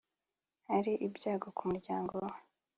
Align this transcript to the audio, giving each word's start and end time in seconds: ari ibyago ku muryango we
ari 0.75 0.93
ibyago 1.07 1.47
ku 1.57 1.63
muryango 1.71 2.13
we 2.25 2.31